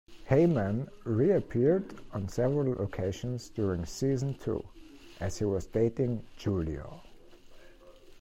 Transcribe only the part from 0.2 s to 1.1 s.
Haymen